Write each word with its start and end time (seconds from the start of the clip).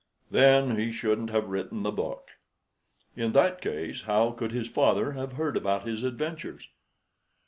"Then 0.31 0.79
he 0.79 0.91
shouldn't 0.91 1.29
have 1.29 1.49
written 1.49 1.83
the 1.83 1.91
book." 1.91 2.31
"In 3.15 3.33
that 3.33 3.61
case 3.61 4.01
how 4.01 4.31
could 4.31 4.51
his 4.51 4.67
father 4.67 5.11
have 5.11 5.33
heard 5.33 5.55
about 5.55 5.85
his 5.87 6.01
adventures?" 6.01 6.69